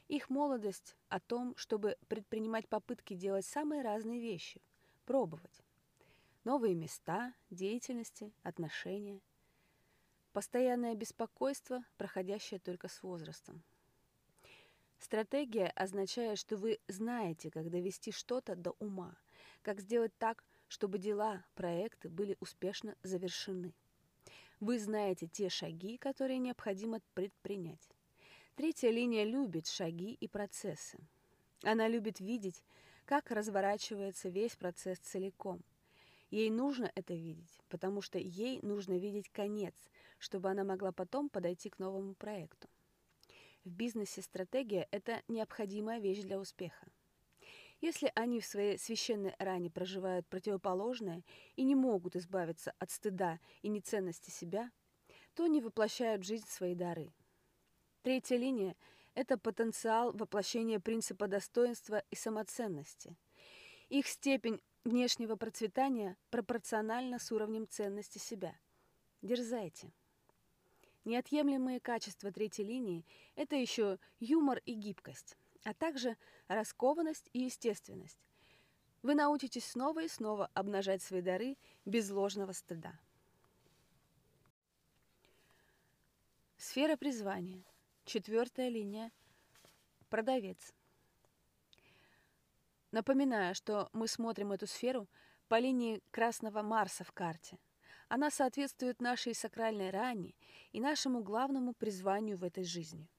Их 0.07 0.29
молодость 0.29 0.95
о 1.09 1.19
том, 1.19 1.55
чтобы 1.57 1.97
предпринимать 2.07 2.67
попытки 2.67 3.15
делать 3.15 3.45
самые 3.45 3.81
разные 3.81 4.19
вещи, 4.19 4.61
пробовать. 5.05 5.63
Новые 6.43 6.75
места, 6.75 7.33
деятельности, 7.49 8.31
отношения. 8.43 9.19
Постоянное 10.31 10.93
беспокойство, 10.93 11.83
проходящее 11.97 12.59
только 12.59 12.87
с 12.87 13.01
возрастом. 13.01 13.63
Стратегия 14.99 15.67
означает, 15.75 16.37
что 16.37 16.55
вы 16.55 16.79
знаете, 16.87 17.49
как 17.49 17.71
довести 17.71 18.11
что-то 18.11 18.55
до 18.55 18.75
ума, 18.79 19.15
как 19.63 19.79
сделать 19.79 20.15
так, 20.17 20.43
чтобы 20.67 20.99
дела, 20.99 21.43
проекты 21.55 22.09
были 22.09 22.37
успешно 22.39 22.95
завершены. 23.01 23.73
Вы 24.59 24.79
знаете 24.79 25.27
те 25.27 25.49
шаги, 25.49 25.97
которые 25.97 26.37
необходимо 26.37 27.01
предпринять. 27.13 27.89
Третья 28.55 28.89
линия 28.89 29.25
любит 29.25 29.67
шаги 29.67 30.13
и 30.13 30.29
процессы. 30.29 30.97
Она 31.63 31.89
любит 31.89 32.21
видеть, 32.21 32.63
как 33.03 33.29
разворачивается 33.29 34.29
весь 34.29 34.55
процесс 34.55 34.97
целиком. 34.99 35.61
Ей 36.31 36.49
нужно 36.49 36.89
это 36.95 37.13
видеть, 37.13 37.59
потому 37.67 38.01
что 38.01 38.17
ей 38.17 38.61
нужно 38.61 38.97
видеть 38.97 39.27
конец, 39.27 39.75
чтобы 40.19 40.49
она 40.49 40.63
могла 40.63 40.93
потом 40.93 41.27
подойти 41.27 41.69
к 41.69 41.79
новому 41.79 42.13
проекту. 42.15 42.69
В 43.65 43.71
бизнесе 43.71 44.21
стратегия– 44.21 44.87
это 44.91 45.21
необходимая 45.27 45.99
вещь 45.99 46.21
для 46.21 46.39
успеха. 46.39 46.87
Если 47.81 48.09
они 48.15 48.39
в 48.39 48.45
своей 48.45 48.77
священной 48.77 49.35
ране 49.37 49.69
проживают 49.69 50.27
противоположное 50.27 51.23
и 51.57 51.65
не 51.65 51.75
могут 51.75 52.15
избавиться 52.15 52.73
от 52.79 52.89
стыда 52.89 53.41
и 53.63 53.67
неценности 53.67 54.29
себя, 54.29 54.71
то 55.33 55.43
они 55.43 55.59
воплощают 55.59 56.21
в 56.21 56.25
жизнь 56.25 56.47
свои 56.47 56.73
дары. 56.73 57.11
Третья 58.05 58.37
линия– 58.37 58.75
это 59.15 59.35
потенциал 59.35 60.11
воплощения 60.11 60.79
принципа 60.79 61.27
достоинства 61.27 62.03
и 62.11 62.15
самоценности. 62.15 63.17
Их 63.89 64.05
степень 64.05 64.61
внешнего 64.83 65.35
процветания 65.37 66.15
пропорциональна 66.29 67.17
с 67.17 67.31
уровнем 67.31 67.67
ценности 67.67 68.19
себя. 68.19 68.55
Дерзайте. 69.23 69.91
Неотъемлемые 71.03 71.79
качества 71.79 72.31
третьей 72.31 72.65
линии– 72.65 73.07
это 73.35 73.55
еще 73.55 73.97
юмор 74.19 74.61
и 74.67 74.75
гибкость 74.75 75.35
а 75.63 75.73
также 75.73 76.15
раскованность 76.47 77.31
и 77.33 77.39
естественность. 77.39 78.19
Вы 79.01 79.15
научитесь 79.15 79.65
снова 79.65 80.03
и 80.03 80.07
снова 80.07 80.51
обнажать 80.53 81.01
свои 81.01 81.21
дары 81.21 81.57
без 81.85 82.11
ложного 82.11 82.51
стыда. 82.51 82.99
Сфера 86.57 86.97
призвания. 86.97 87.63
Четвертая 88.05 88.69
линия– 88.69 89.11
продавец. 90.09 90.75
Напоминаю, 92.91 93.55
что 93.55 93.89
мы 93.93 94.07
смотрим 94.07 94.51
эту 94.51 94.67
сферу 94.67 95.09
по 95.47 95.57
линии 95.57 96.03
красного 96.11 96.61
Марса 96.61 97.03
в 97.03 97.11
карте. 97.11 97.57
Она 98.07 98.29
соответствует 98.29 99.01
нашей 99.01 99.33
сакральной 99.33 99.89
ране 99.89 100.35
и 100.71 100.79
нашему 100.79 101.23
главному 101.23 101.73
призванию 101.73 102.37
в 102.37 102.43
этой 102.43 102.63
жизни. 102.63 103.09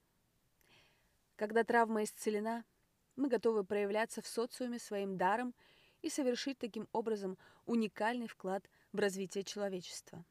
Когда 1.35 1.65
травма 1.65 2.05
исцелена, 2.05 2.65
мы 3.17 3.29
готовы 3.29 3.65
проявляться 3.65 4.23
в 4.23 4.29
социуме 4.29 4.79
своим 4.79 5.17
даром 5.17 5.53
и 6.01 6.09
совершить 6.09 6.59
таким 6.59 6.87
образом 6.93 7.39
уникальный 7.65 8.29
вклад 8.29 8.71
в 8.93 9.01
развитие 9.01 9.43
человечества. 9.43 10.25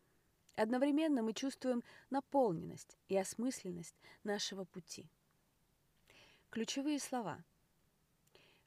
Одновременно 0.56 1.22
мы 1.22 1.34
чувствуем 1.34 1.84
наполненность 2.10 2.98
и 3.10 3.18
осмысленность 3.18 3.96
нашего 4.24 4.64
пути. 4.64 5.10
Ключевые 6.50 7.00
слова. 7.00 7.44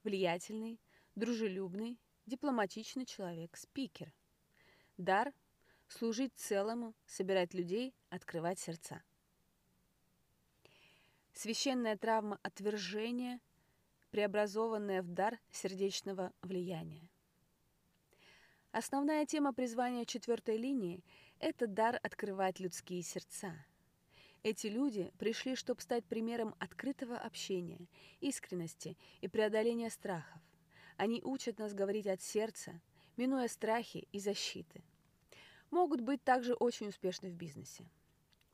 Влиятельный, 0.04 0.78
дружелюбный, 1.14 1.99
дипломатичный 2.26 3.07
человек, 3.07 3.57
спикер. 3.57 4.12
Дар– 4.99 5.33
служить 5.88 6.35
целому, 6.37 6.95
собирать 7.07 7.54
людей, 7.54 7.95
открывать 8.11 8.59
сердца. 8.59 9.02
Священная 11.33 11.97
травма 11.97 12.38
отвержения, 12.42 13.40
преобразованная 14.11 15.02
в 15.02 15.09
дар 15.09 15.38
сердечного 15.50 16.33
влияния. 16.42 17.09
Основная 18.73 19.25
тема 19.25 19.54
призвания 19.54 20.04
четвертой 20.04 20.59
линии– 20.59 21.02
это 21.40 21.66
дар 21.66 21.99
открывать 22.02 22.61
людские 22.61 23.02
сердца. 23.02 23.54
Эти 24.42 24.68
люди 24.68 25.12
пришли, 25.18 25.57
чтобы 25.57 25.80
стать 25.80 26.04
примером 26.04 26.54
открытого 26.59 27.16
общения, 27.16 27.88
искренности 28.21 28.97
и 29.21 29.28
преодоления 29.28 29.90
страхов. 29.90 30.40
Они 30.97 31.21
учат 31.23 31.59
нас 31.59 31.75
говорить 31.75 32.07
от 32.07 32.23
сердца, 32.23 32.80
минуя 33.16 33.49
страхи 33.49 34.09
и 34.12 34.21
защиты. 34.21 34.83
Могут 35.71 36.00
быть 36.00 36.23
также 36.23 36.54
очень 36.54 36.88
успешны 36.88 37.30
в 37.30 37.35
бизнесе. 37.35 37.85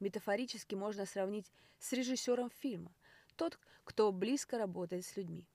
Метафорически 0.01 0.75
можно 0.75 1.07
сравнить 1.07 1.53
с 1.79 1.93
режиссером 1.93 2.51
фильма, 2.51 2.93
тот, 3.37 3.59
кто 3.85 4.11
близко 4.13 4.59
работает 4.59 5.05
с 5.05 5.17
людьми. 5.17 5.47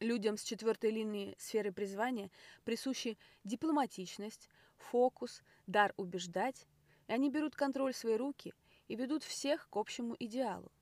Людям 0.00 0.38
с 0.38 0.42
четвертой 0.42 0.90
линии 0.90 1.36
сферы 1.38 1.72
призвания 1.72 2.30
присущи 2.64 3.18
дипломатичность, 3.44 4.48
фокус, 4.78 5.42
дар 5.66 5.92
убеждать, 5.98 6.66
и 7.06 7.12
они 7.12 7.28
берут 7.28 7.54
контроль 7.54 7.92
в 7.92 7.98
свои 7.98 8.16
руки 8.16 8.54
и 8.88 8.96
ведут 8.96 9.22
всех 9.22 9.68
к 9.68 9.76
общему 9.76 10.16
идеалу. 10.18 10.72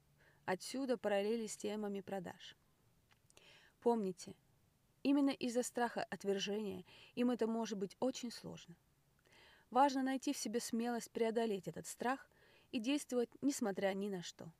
Отсюда 0.44 0.96
параллели 0.96 1.48
с 1.48 1.56
темами 1.56 2.00
продаж. 2.00 2.56
Помните, 3.80 4.36
именно 5.02 5.30
из-за 5.30 5.64
страха 5.64 6.04
отвержения 6.04 6.84
им 7.16 7.32
это 7.32 7.48
может 7.48 7.76
быть 7.76 7.96
очень 7.98 8.30
сложно. 8.30 8.76
Важно 9.70 10.04
найти 10.04 10.32
в 10.32 10.38
себе 10.38 10.60
смелость 10.60 11.10
преодолеть 11.10 11.66
этот 11.66 11.88
страх 11.88 12.30
и 12.70 12.78
действовать 12.78 13.30
несмотря 13.42 13.92
ни 13.94 14.08
на 14.08 14.22
что. 14.22 14.52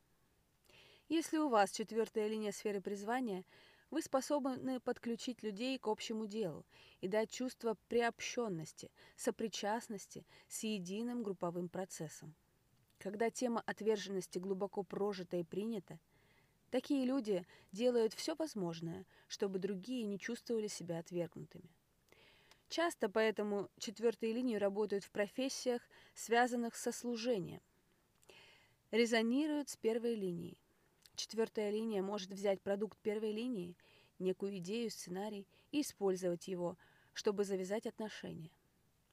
Если 1.08 1.38
у 1.38 1.48
вас 1.48 1.70
четвертая 1.70 2.26
линия 2.26 2.50
сферы 2.50 2.80
призвания– 2.80 3.44
вы 3.90 4.02
способны 4.02 4.80
подключить 4.80 5.42
людей 5.42 5.78
к 5.78 5.88
общему 5.88 6.26
делу 6.26 6.64
и 7.00 7.08
дать 7.08 7.30
чувство 7.30 7.76
приобщенности, 7.88 8.90
сопричастности 9.16 10.26
с 10.48 10.62
единым 10.64 11.22
групповым 11.22 11.68
процессом. 11.68 12.34
Когда 12.98 13.30
тема 13.30 13.62
отверженности 13.64 14.38
глубоко 14.38 14.82
прожита 14.82 15.36
и 15.36 15.44
принята, 15.44 15.98
такие 16.70 17.06
люди 17.06 17.46
делают 17.72 18.12
все 18.12 18.34
возможное, 18.34 19.06
чтобы 19.28 19.58
другие 19.58 20.04
не 20.04 20.18
чувствовали 20.18 20.66
себя 20.66 20.98
отвергнутыми. 20.98 21.70
Часто 22.68 23.08
поэтому 23.08 23.70
четвертые 23.78 24.34
линии 24.34 24.56
работают 24.56 25.04
в 25.04 25.10
профессиях, 25.10 25.80
связанных 26.14 26.76
со 26.76 26.92
служением. 26.92 27.62
Резонируют 28.90 29.70
с 29.70 29.76
первой 29.76 30.14
линией. 30.14 30.58
Четвертая 31.18 31.70
линия 31.70 32.00
может 32.00 32.30
взять 32.30 32.62
продукт 32.62 32.96
первой 33.00 33.32
линии, 33.32 33.76
некую 34.20 34.58
идею, 34.58 34.88
сценарий 34.88 35.48
и 35.72 35.80
использовать 35.80 36.46
его, 36.46 36.78
чтобы 37.12 37.42
завязать 37.42 37.88
отношения. 37.88 38.52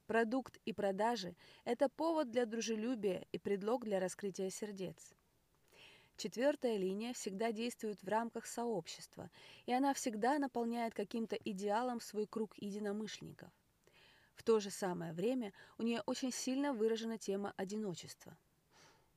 Продукт 0.06 0.56
и 0.64 0.72
продажи– 0.72 1.34
это 1.64 1.88
повод 1.88 2.30
для 2.30 2.46
дружелюбия 2.46 3.26
и 3.32 3.38
предлог 3.38 3.84
для 3.84 3.98
раскрытия 3.98 4.50
сердец. 4.50 5.16
Четвертая 6.16 6.76
линия 6.76 7.12
всегда 7.12 7.50
действует 7.50 8.00
в 8.00 8.08
рамках 8.08 8.46
сообщества, 8.46 9.28
и 9.66 9.72
она 9.72 9.92
всегда 9.92 10.38
наполняет 10.38 10.94
каким-то 10.94 11.34
идеалом 11.34 12.00
свой 12.00 12.28
круг 12.28 12.56
единомышленников. 12.56 13.50
В 14.36 14.44
то 14.44 14.60
же 14.60 14.70
самое 14.70 15.12
время 15.12 15.52
у 15.76 15.82
нее 15.82 16.04
очень 16.06 16.30
сильно 16.30 16.72
выражена 16.72 17.18
тема 17.18 17.52
одиночества. 17.56 18.38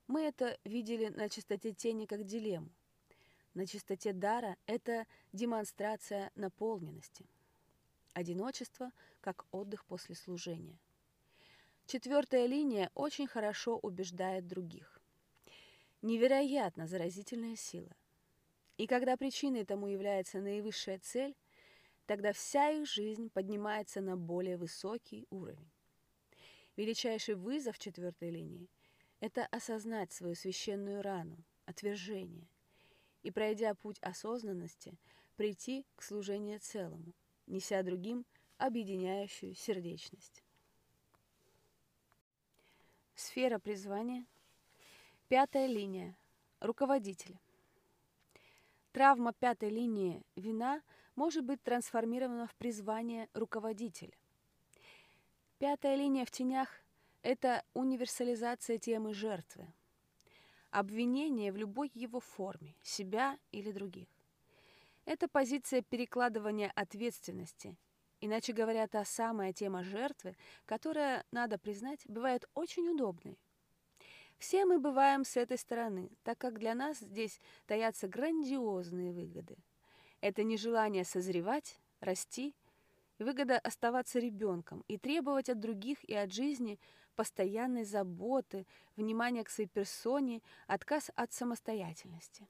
Мы 0.08 0.22
это 0.22 0.58
видели 0.64 1.06
на 1.06 1.28
чистоте 1.28 1.72
тени 1.72 2.06
как 2.06 2.24
дилемму 2.24 2.72
на 3.54 3.66
чистоте 3.66 4.12
дара– 4.12 4.56
это 4.66 5.06
демонстрация 5.32 6.30
наполненности. 6.34 7.26
Одиночество 8.12 8.92
как 9.20 9.46
отдых 9.50 9.84
после 9.84 10.14
служения. 10.14 10.78
Четвертая 11.86 12.46
линия 12.46 12.90
очень 12.94 13.26
хорошо 13.26 13.78
убеждает 13.78 14.46
других. 14.46 15.00
Невероятно 16.02 16.86
заразительная 16.86 17.56
сила. 17.56 17.90
И 18.76 18.86
когда 18.86 19.16
причиной 19.16 19.64
тому 19.64 19.88
является 19.88 20.38
наивысшая 20.38 21.00
цель, 21.00 21.36
тогда 22.06 22.32
вся 22.32 22.70
их 22.70 22.86
жизнь 22.86 23.30
поднимается 23.30 24.00
на 24.00 24.16
более 24.16 24.56
высокий 24.56 25.26
уровень. 25.30 25.70
Величайший 26.76 27.34
вызов 27.34 27.78
четвертой 27.78 28.30
линии– 28.30 28.70
это 29.20 29.44
осознать 29.46 30.12
свою 30.12 30.34
священную 30.34 31.02
рану, 31.02 31.36
отвержение– 31.66 32.48
и, 33.22 33.30
пройдя 33.30 33.74
путь 33.74 33.98
осознанности, 34.00 34.94
прийти 35.36 35.86
к 35.96 36.02
служению 36.02 36.60
целому, 36.60 37.12
неся 37.46 37.82
другим 37.82 38.24
объединяющую 38.58 39.54
сердечность. 39.54 40.42
Сфера 43.14 43.58
призвания. 43.58 44.26
Пятая 45.28 45.66
линия. 45.66 46.16
Руководитель. 46.60 47.38
Травма 48.92 49.32
пятой 49.32 49.70
линии 49.70 50.22
вина 50.36 50.82
может 51.14 51.44
быть 51.44 51.62
трансформирована 51.62 52.46
в 52.46 52.54
призвание 52.56 53.28
руководителя. 53.34 54.12
Пятая 55.58 55.94
линия 55.96 56.24
в 56.24 56.30
тенях– 56.30 56.68
это 57.22 57.64
универсализация 57.74 58.78
темы 58.78 59.14
жертвы– 59.14 59.66
обвинение 60.70 61.52
в 61.52 61.56
любой 61.56 61.90
его 61.94 62.20
форме, 62.20 62.74
себя 62.82 63.38
или 63.52 63.72
других. 63.72 64.08
Это 65.04 65.28
позиция 65.28 65.82
перекладывания 65.82 66.70
ответственности. 66.74 67.76
Иначе 68.20 68.52
говоря, 68.52 68.86
та 68.86 69.04
самая 69.04 69.52
тема 69.52 69.82
жертвы, 69.82 70.36
которая, 70.66 71.24
надо 71.32 71.58
признать, 71.58 72.00
бывает 72.06 72.48
очень 72.54 72.88
удобной. 72.88 73.38
Все 74.38 74.64
мы 74.64 74.78
бываем 74.78 75.24
с 75.24 75.36
этой 75.36 75.58
стороны, 75.58 76.10
так 76.22 76.38
как 76.38 76.58
для 76.58 76.74
нас 76.74 76.98
здесь 76.98 77.40
таятся 77.66 78.08
грандиозные 78.08 79.12
выгоды. 79.12 79.56
Это 80.20 80.44
нежелание 80.44 81.04
созревать, 81.04 81.78
расти, 82.00 82.54
выгода 83.18 83.58
оставаться 83.58 84.18
ребенком 84.18 84.84
и 84.88 84.96
требовать 84.96 85.48
от 85.48 85.60
других 85.60 86.02
и 86.04 86.14
от 86.14 86.32
жизни 86.32 86.78
постоянной 87.20 87.84
заботы, 87.84 88.66
внимания 88.96 89.44
к 89.44 89.50
своей 89.50 89.68
персоне, 89.68 90.40
отказ 90.66 91.10
от 91.16 91.34
самостоятельности. 91.34 92.48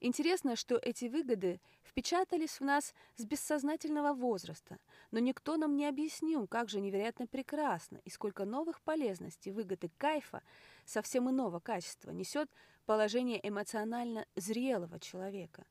Интересно, 0.00 0.56
что 0.56 0.76
эти 0.76 1.04
выгоды 1.04 1.60
впечатались 1.84 2.58
в 2.58 2.64
нас 2.64 2.94
с 3.16 3.24
бессознательного 3.26 4.14
возраста, 4.14 4.78
но 5.10 5.18
никто 5.18 5.58
нам 5.58 5.76
не 5.76 5.86
объяснил, 5.86 6.48
как 6.48 6.70
же 6.70 6.80
невероятно 6.80 7.26
прекрасно 7.26 7.98
и 8.06 8.08
сколько 8.08 8.46
новых 8.46 8.80
полезностей, 8.80 9.52
выгод 9.52 9.84
и 9.84 9.90
кайфа 9.98 10.42
совсем 10.86 11.28
иного 11.28 11.60
качества 11.60 12.12
несет 12.12 12.48
положение 12.86 13.46
эмоционально 13.46 14.24
зрелого 14.36 14.98
человека. 14.98 15.66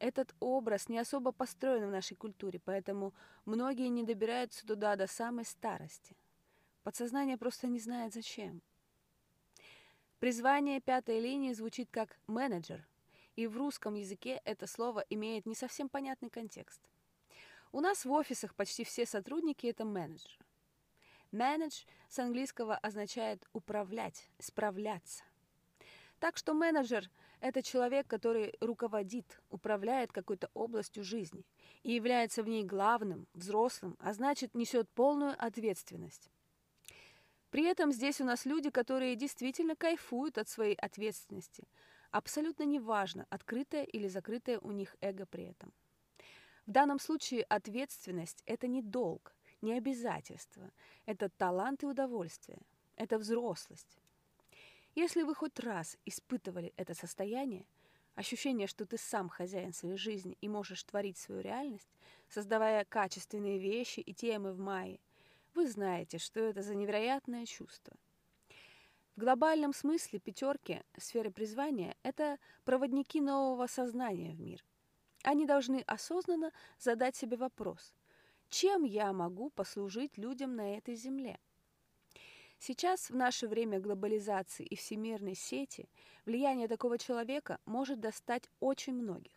Этот 0.00 0.34
образ 0.38 0.90
не 0.90 0.98
особо 0.98 1.32
построен 1.32 1.86
в 1.86 1.92
нашей 1.92 2.14
культуре, 2.14 2.60
поэтому 2.62 3.14
многие 3.46 3.88
не 3.88 4.02
добираются 4.04 4.66
туда 4.66 4.96
до 4.96 5.06
самой 5.06 5.46
старости– 5.46 6.14
Подсознание 6.86 7.36
просто 7.36 7.66
не 7.66 7.80
знает 7.80 8.14
зачем. 8.14 8.62
Призвание 10.20 10.80
пятой 10.80 11.18
линии 11.18 11.52
звучит 11.52 11.90
как 11.90 12.16
«менеджер», 12.28 12.86
и 13.34 13.48
в 13.48 13.56
русском 13.56 13.96
языке 13.96 14.40
это 14.44 14.68
слово 14.68 15.04
имеет 15.10 15.46
не 15.46 15.56
совсем 15.56 15.88
понятный 15.88 16.30
контекст. 16.30 16.80
У 17.72 17.80
нас 17.80 18.04
в 18.04 18.12
офисах 18.12 18.54
почти 18.54 18.84
все 18.84 19.04
сотрудники– 19.04 19.66
это 19.66 19.84
менеджеры. 19.84 20.38
Manage 21.32 21.86
с 22.08 22.20
английского 22.20 22.76
означает 22.76 23.44
«управлять», 23.52 24.30
«справляться». 24.38 25.24
Так 26.20 26.36
что 26.36 26.54
менеджер– 26.54 27.10
это 27.40 27.64
человек, 27.64 28.06
который 28.06 28.54
руководит, 28.60 29.42
управляет 29.50 30.12
какой-то 30.12 30.52
областью 30.54 31.02
жизни 31.02 31.44
и 31.82 31.94
является 31.94 32.44
в 32.44 32.48
ней 32.48 32.62
главным, 32.62 33.26
взрослым, 33.34 33.96
а 33.98 34.12
значит 34.12 34.54
несет 34.54 34.88
полную 34.90 35.34
ответственность. 35.36 36.30
При 37.50 37.64
этом 37.64 37.92
здесь 37.92 38.20
у 38.20 38.24
нас 38.24 38.44
люди, 38.44 38.70
которые 38.70 39.16
действительно 39.16 39.76
кайфуют 39.76 40.38
от 40.38 40.48
своей 40.48 40.74
ответственности. 40.74 41.68
Абсолютно 42.10 42.64
неважно, 42.64 43.26
открытое 43.30 43.84
или 43.84 44.08
закрытое 44.08 44.58
у 44.58 44.72
них 44.72 44.96
эго 45.00 45.26
при 45.26 45.44
этом. 45.44 45.72
В 46.66 46.72
данном 46.72 46.98
случае 46.98 47.44
ответственность– 47.44 48.42
это 48.46 48.66
не 48.66 48.82
долг, 48.82 49.34
не 49.62 49.74
обязательство, 49.74 50.72
это 51.04 51.28
талант 51.28 51.84
и 51.84 51.86
удовольствие, 51.86 52.58
это 52.96 53.18
взрослость. 53.18 53.98
Если 54.96 55.22
вы 55.22 55.34
хоть 55.34 55.60
раз 55.60 55.96
испытывали 56.06 56.72
это 56.76 56.94
состояние, 56.94 57.66
ощущение, 58.14 58.66
что 58.66 58.86
ты 58.86 58.96
сам 58.98 59.28
хозяин 59.28 59.72
своей 59.72 59.98
жизни 59.98 60.36
и 60.40 60.48
можешь 60.48 60.82
творить 60.82 61.18
свою 61.18 61.40
реальность, 61.40 61.88
создавая 62.28 62.84
качественные 62.84 63.58
вещи 63.58 64.00
и 64.00 64.14
темы 64.14 64.52
в 64.52 64.58
мае, 64.58 64.98
вы 65.56 65.68
знаете, 65.68 66.18
что 66.18 66.40
это 66.40 66.62
за 66.62 66.74
невероятное 66.74 67.46
чувство. 67.46 67.96
В 69.16 69.20
глобальном 69.20 69.72
смысле 69.72 70.18
пятерки 70.18 70.82
сферы 70.98 71.30
призвания– 71.30 71.96
это 72.02 72.38
проводники 72.64 73.20
нового 73.20 73.66
сознания 73.66 74.32
в 74.32 74.40
мир. 74.40 74.64
Они 75.24 75.46
должны 75.46 75.82
осознанно 75.86 76.52
задать 76.78 77.16
себе 77.16 77.36
вопрос, 77.36 77.94
чем 78.50 78.84
я 78.84 79.12
могу 79.12 79.50
послужить 79.50 80.18
людям 80.18 80.54
на 80.54 80.76
этой 80.76 80.94
земле– 80.94 81.38
Сейчас, 82.58 83.10
в 83.10 83.14
наше 83.14 83.48
время 83.48 83.80
глобализации 83.80 84.64
и 84.64 84.76
всемирной 84.76 85.34
сети, 85.34 85.88
влияние 86.24 86.68
такого 86.68 86.98
человека 86.98 87.60
может 87.66 88.00
достать 88.00 88.48
очень 88.60 88.94
многих. 88.94 89.32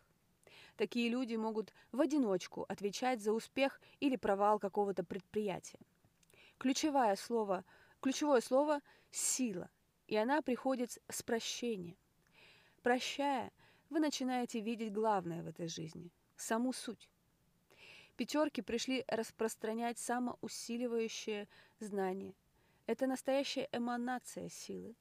Такие 0.76 1.10
люди 1.10 1.36
могут 1.36 1.72
в 1.92 2.00
одиночку 2.00 2.64
отвечать 2.68 3.20
за 3.20 3.32
успех 3.32 3.80
или 4.00 4.16
провал 4.16 4.58
какого-то 4.58 5.04
предприятия. 5.04 5.78
Ключевое 6.60 7.16
слово, 7.16 7.64
ключевое 8.02 8.42
слово– 8.42 8.82
сила, 9.10 9.70
и 10.08 10.16
она 10.16 10.42
приходит 10.42 10.98
с 11.08 11.22
прощения. 11.22 11.96
Прощая, 12.82 13.50
вы 13.88 13.98
начинаете 13.98 14.60
видеть 14.60 14.92
главное 14.92 15.42
в 15.42 15.46
этой 15.46 15.68
жизни– 15.68 16.10
саму 16.36 16.74
суть. 16.74 17.08
Пятерки 18.18 18.60
пришли 18.60 19.06
распространять 19.08 19.98
самоусиливающее 19.98 21.48
знание, 21.78 22.34
это 22.84 23.06
настоящая 23.06 23.66
эманация 23.72 24.50
силы, 24.50 24.94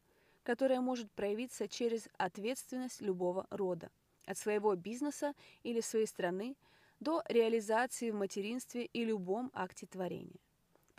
которая 0.43 0.79
может 0.79 1.11
проявиться 1.11 1.67
через 1.67 2.07
ответственность 2.17 3.01
любого 3.01 3.47
рода, 3.49 3.91
от 4.25 4.37
своего 4.37 4.77
бизнеса 4.77 5.33
или 5.63 5.81
своей 5.81 6.07
страны 6.07 6.55
до 7.01 7.21
реализации 7.27 8.11
в 8.11 8.15
материнстве 8.15 8.85
и 8.85 9.03
любом 9.03 9.51
акте 9.53 9.87
творения. 9.87 10.39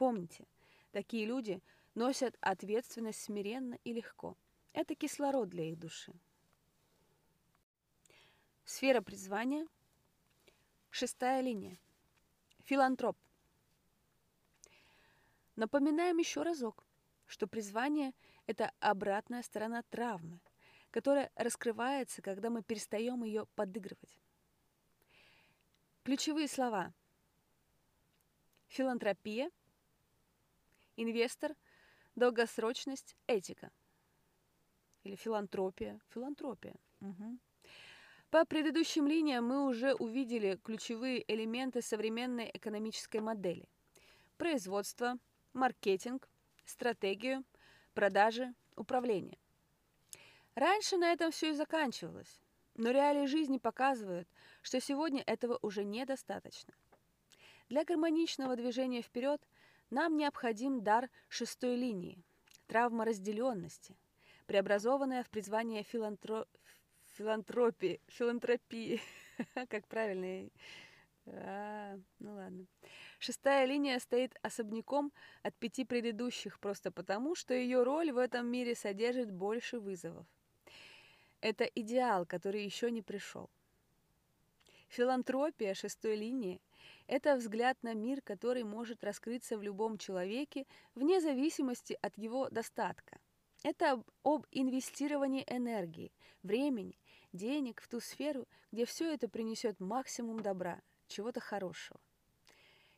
Помните, 0.00 0.46
такие 0.92 1.26
люди 1.26 1.62
носят 1.94 2.34
ответственность 2.40 3.20
смиренно 3.20 3.74
и 3.84 3.92
легко. 3.92 4.34
Это 4.72 4.94
кислород 4.94 5.50
для 5.50 5.68
их 5.68 5.78
души. 5.78 6.14
Сфера 8.64 9.02
призвания. 9.02 9.68
Шестая 10.88 11.42
линия. 11.42 11.78
Филантроп– 12.60 13.18
Напоминаем 15.56 16.16
еще 16.16 16.44
разок, 16.44 16.86
что 17.26 17.46
призвание– 17.46 18.14
это 18.46 18.72
обратная 18.80 19.42
сторона 19.42 19.82
травмы, 19.82 20.40
которая 20.90 21.30
раскрывается, 21.34 22.22
когда 22.22 22.48
мы 22.48 22.62
перестаем 22.62 23.22
ее 23.22 23.44
подыгрывать. 23.54 24.18
Ключевые 26.04 26.48
слова– 26.48 26.94
филантропия, 28.68 29.50
инвестор, 31.02 31.54
долгосрочность, 32.14 33.16
этика. 33.26 33.70
Или 35.02 35.16
филантропия, 35.16 36.00
филантропия. 36.08 36.74
Угу. 37.00 37.38
По 38.30 38.44
предыдущим 38.44 39.06
линиям 39.06 39.44
мы 39.46 39.66
уже 39.66 39.94
увидели 39.94 40.58
ключевые 40.62 41.24
элементы 41.32 41.82
современной 41.82 42.50
экономической 42.52 43.20
модели. 43.20 43.68
Производство– 44.36 45.18
маркетинг, 45.52 46.28
стратегию, 46.64 47.44
продажи, 47.94 48.54
управление. 48.76 49.38
Раньше 50.54 50.96
на 50.96 51.12
этом 51.12 51.30
все 51.32 51.50
и 51.50 51.54
заканчивалось, 51.54 52.40
но 52.74 52.90
реалии 52.90 53.26
жизни 53.26 53.58
показывают, 53.58 54.28
что 54.62 54.80
сегодня 54.80 55.22
этого 55.26 55.58
уже 55.62 55.84
недостаточно. 55.84 56.74
Для 57.68 57.84
гармоничного 57.84 58.56
движения 58.56 59.02
вперед 59.02 59.40
нам 59.90 60.16
необходим 60.16 60.82
дар 60.82 61.10
шестой 61.28 61.76
линии, 61.76 62.22
травма 62.66 63.04
разделенности, 63.04 63.96
преобразованная 64.46 65.24
в 65.24 65.30
призвание 65.30 65.82
филантро... 65.82 66.46
филантропии, 67.16 68.00
филантропии, 68.08 69.00
как 69.68 69.86
правильно 69.88 70.48
а, 71.26 71.98
ну 72.18 72.34
ладно. 72.34 72.66
Шестая 73.18 73.66
линия 73.66 73.98
стоит 73.98 74.36
особняком 74.42 75.12
от 75.42 75.54
пяти 75.56 75.84
предыдущих 75.84 76.58
просто 76.58 76.90
потому, 76.90 77.34
что 77.34 77.52
ее 77.52 77.82
роль 77.82 78.10
в 78.10 78.18
этом 78.18 78.46
мире 78.46 78.74
содержит 78.74 79.30
больше 79.30 79.78
вызовов. 79.78 80.26
Это 81.40 81.64
идеал, 81.64 82.26
который 82.26 82.64
еще 82.64 82.90
не 82.90 83.02
пришел. 83.02 83.50
Филантропия 84.88 85.74
шестой 85.74 86.16
линии– 86.16 86.60
это 87.06 87.36
взгляд 87.36 87.82
на 87.82 87.94
мир, 87.94 88.20
который 88.22 88.62
может 88.62 89.04
раскрыться 89.04 89.58
в 89.58 89.62
любом 89.62 89.98
человеке 89.98 90.66
вне 90.94 91.20
зависимости 91.20 91.98
от 92.00 92.16
его 92.18 92.48
достатка. 92.50 93.18
Это 93.62 94.02
об 94.22 94.46
инвестировании 94.50 95.44
энергии, 95.46 96.12
времени, 96.42 96.98
денег 97.32 97.80
в 97.82 97.88
ту 97.88 98.00
сферу, 98.00 98.46
где 98.72 98.84
все 98.84 99.12
это 99.12 99.28
принесет 99.28 99.80
максимум 99.80 100.40
добра– 100.40 100.80
чего-то 101.10 101.40
хорошего. 101.40 102.00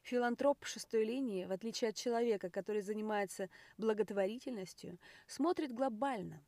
Филантроп 0.03 0.65
шестой 0.65 1.05
линии, 1.05 1.45
в 1.45 1.53
отличие 1.53 1.91
от 1.91 1.97
человека, 1.97 2.51
который 2.51 2.83
занимается 2.83 3.49
благотворительностью, 3.79 4.99
смотрит 5.27 5.73
глобально. 5.73 6.45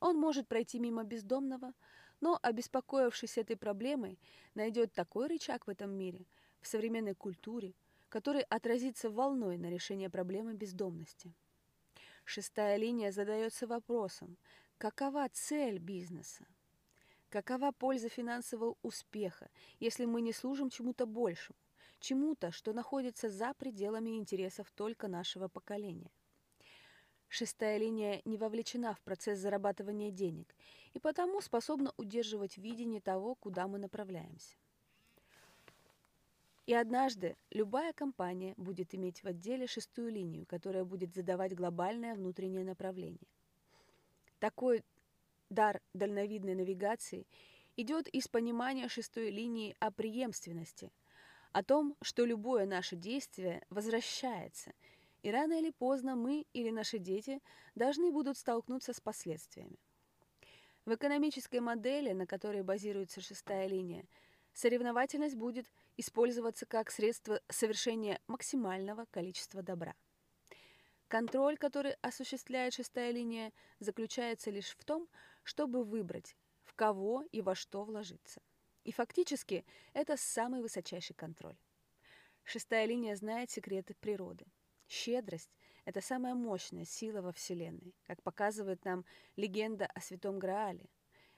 Он 0.00 0.16
может 0.16 0.48
пройти 0.48 0.78
мимо 0.78 1.04
бездомного, 1.04 1.72
но, 2.20 2.38
обеспокоившись 2.42 3.38
этой 3.38 3.56
проблемой, 3.56 4.18
найдет 4.54 4.92
такой 4.92 5.26
рычаг 5.26 5.66
в 5.66 5.70
этом 5.70 5.90
мире, 5.90 6.26
в 6.62 6.66
современной 6.68 7.14
культуре, 7.14 7.74
который 8.08 8.42
отразится 8.42 9.10
волной 9.10 9.58
на 9.58 9.70
решение 9.70 10.08
проблемы 10.08 10.54
бездомности. 10.54 11.34
Шестая 12.24 12.76
линия 12.76 13.10
задается 13.10 13.66
вопросом, 13.66 14.38
какова 14.78 15.28
цель 15.32 15.78
бизнеса? 15.78 16.46
Какова 17.28 17.72
польза 17.72 18.08
финансового 18.08 18.76
успеха, 18.82 19.50
если 19.80 20.04
мы 20.04 20.20
не 20.20 20.32
служим 20.32 20.70
чему-то 20.70 21.06
большему, 21.06 21.56
чему-то, 21.98 22.52
что 22.52 22.72
находится 22.72 23.28
за 23.28 23.54
пределами 23.54 24.16
интересов 24.18 24.70
только 24.70 25.08
нашего 25.08 25.48
поколения? 25.48 26.12
Шестая 27.28 27.78
линия 27.78 28.20
не 28.26 28.36
вовлечена 28.36 28.94
в 28.94 29.00
процесс 29.00 29.38
зарабатывания 29.38 30.10
денег 30.10 30.54
и 30.92 30.98
потому 30.98 31.40
способна 31.40 31.94
удерживать 31.96 32.58
видение 32.58 33.00
того, 33.00 33.34
куда 33.36 33.66
мы 33.66 33.78
направляемся. 33.78 34.58
И 36.66 36.74
однажды 36.74 37.36
любая 37.50 37.92
компания 37.92 38.54
будет 38.56 38.94
иметь 38.94 39.22
в 39.22 39.26
отделе 39.26 39.66
шестую 39.66 40.12
линию, 40.12 40.46
которая 40.46 40.84
будет 40.84 41.14
задавать 41.14 41.54
глобальное 41.54 42.14
внутреннее 42.14 42.64
направление. 42.64 43.26
Такой 44.38 44.84
дар 45.50 45.80
дальновидной 45.92 46.54
навигации 46.54 47.26
идет 47.76 48.06
из 48.08 48.28
понимания 48.28 48.88
шестой 48.88 49.30
линии 49.30 49.74
о 49.80 49.90
преемственности, 49.90 50.92
о 51.52 51.62
том, 51.64 51.96
что 52.00 52.24
любое 52.24 52.66
наше 52.66 52.96
действие 52.96 53.64
возвращается, 53.68 54.72
и 55.22 55.30
рано 55.30 55.58
или 55.58 55.70
поздно 55.70 56.16
мы 56.16 56.46
или 56.52 56.70
наши 56.70 56.98
дети 56.98 57.40
должны 57.74 58.10
будут 58.10 58.36
столкнуться 58.36 58.92
с 58.92 59.00
последствиями. 59.00 59.78
В 60.84 60.94
экономической 60.94 61.60
модели, 61.60 62.12
на 62.12 62.26
которой 62.26 62.62
базируется 62.62 63.20
шестая 63.20 63.68
линия, 63.68 64.04
соревновательность 64.52 65.36
будет 65.36 65.70
использоваться 65.96 66.66
как 66.66 66.90
средство 66.90 67.40
совершения 67.48 68.20
максимального 68.26 69.06
количества 69.10 69.62
добра. 69.62 69.94
Контроль, 71.08 71.58
который 71.58 71.92
осуществляет 72.00 72.72
шестая 72.72 73.10
линия, 73.10 73.52
заключается 73.80 74.50
лишь 74.50 74.70
в 74.70 74.84
том, 74.84 75.08
чтобы 75.42 75.84
выбрать, 75.84 76.36
в 76.62 76.74
кого 76.74 77.22
и 77.32 77.42
во 77.42 77.54
что 77.54 77.84
вложиться. 77.84 78.40
И 78.84 78.92
фактически 78.92 79.64
это 79.92 80.16
самый 80.16 80.62
высочайший 80.62 81.14
контроль. 81.14 81.56
Шестая 82.44 82.86
линия 82.86 83.14
знает 83.14 83.50
секреты 83.50 83.94
природы. 83.94 84.46
Щедрость 84.88 85.50
Это 85.84 86.00
самая 86.00 86.34
мощная 86.34 86.84
сила 86.84 87.22
во 87.22 87.32
Вселенной, 87.32 87.94
как 88.04 88.22
показывает 88.22 88.84
нам 88.84 89.04
легенда 89.36 89.86
о 89.86 90.00
Святом 90.00 90.38
Граале. 90.38 90.88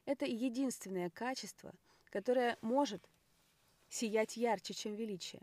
Это 0.04 0.26
единственное 0.26 1.08
качество, 1.08 1.72
которое 2.14 2.56
может 2.62 3.02
сиять 3.88 4.36
ярче, 4.36 4.72
чем 4.72 4.94
величие. 4.94 5.42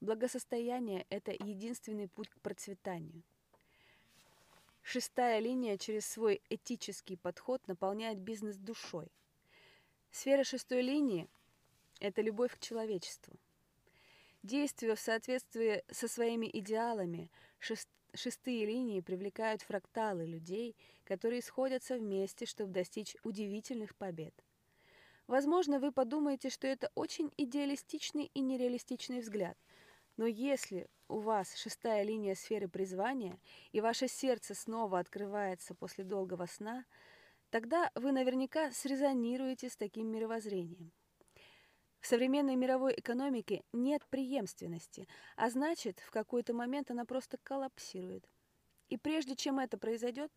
Благосостояние– 0.00 1.04
это 1.10 1.32
единственный 1.32 2.06
путь 2.06 2.28
к 2.28 2.40
процветанию. 2.40 3.24
Шестая 4.82 5.40
линия 5.40 5.76
через 5.76 6.06
свой 6.06 6.40
этический 6.48 7.16
подход 7.16 7.66
наполняет 7.66 8.20
бизнес 8.20 8.56
душой. 8.56 9.08
Сфера 10.12 10.44
шестой 10.44 10.80
линии– 10.80 11.26
это 11.98 12.22
любовь 12.22 12.54
к 12.54 12.60
человечеству. 12.60 13.34
Действуя 14.44 14.94
в 14.94 15.00
соответствии 15.00 15.82
со 15.90 16.06
своими 16.06 16.48
идеалами, 16.52 17.32
шест, 17.58 17.88
шестые 18.14 18.64
линии 18.64 19.00
привлекают 19.00 19.62
фракталы 19.62 20.24
людей, 20.24 20.76
которые 21.04 21.42
сходятся 21.42 21.96
вместе, 21.96 22.46
чтобы 22.46 22.72
достичь 22.72 23.16
удивительных 23.24 23.96
побед. 23.96 24.32
Возможно, 25.28 25.78
вы 25.78 25.92
подумаете, 25.92 26.48
что 26.48 26.66
это 26.66 26.90
очень 26.94 27.30
идеалистичный 27.36 28.30
и 28.32 28.40
нереалистичный 28.40 29.20
взгляд, 29.20 29.58
но 30.16 30.26
если 30.26 30.88
у 31.06 31.18
вас 31.18 31.54
шестая 31.54 32.02
линия 32.02 32.34
сферы 32.34 32.66
призвания, 32.66 33.38
и 33.72 33.82
ваше 33.82 34.08
сердце 34.08 34.54
снова 34.54 34.98
открывается 34.98 35.74
после 35.74 36.02
долгого 36.02 36.46
сна, 36.46 36.86
тогда 37.50 37.90
вы 37.94 38.12
наверняка 38.12 38.72
срезонируете 38.72 39.68
с 39.68 39.76
таким 39.76 40.08
мировоззрением. 40.08 40.92
В 42.00 42.06
современной 42.06 42.56
мировой 42.56 42.94
экономике 42.96 43.64
нет 43.72 44.06
преемственности, 44.08 45.06
а 45.36 45.50
значит, 45.50 46.00
в 46.00 46.10
какой-то 46.10 46.54
момент 46.54 46.90
она 46.90 47.04
просто 47.04 47.36
коллапсирует. 47.42 48.24
И 48.88 48.96
прежде 48.96 49.36
чем 49.36 49.58
это 49.58 49.76
произойдет, 49.76 50.32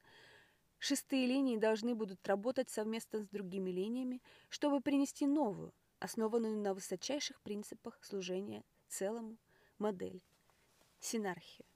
шестые 0.81 1.27
линии 1.27 1.57
должны 1.57 1.95
будут 1.95 2.27
работать 2.27 2.69
совместно 2.69 3.21
с 3.21 3.27
другими 3.27 3.69
линиями, 3.69 4.21
чтобы 4.49 4.81
принести 4.81 5.27
новую, 5.27 5.73
основанную 5.99 6.57
на 6.57 6.73
высочайших 6.73 7.39
принципах 7.41 8.03
служения 8.03 8.63
целому 8.87 9.37
модель. 9.77 10.23
Синархия. 10.99 11.70